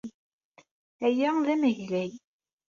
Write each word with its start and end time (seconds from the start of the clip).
Aya 1.05 1.29
d 1.45 1.47
amaglay. 1.53 2.11